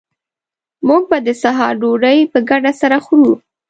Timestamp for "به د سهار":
1.09-1.73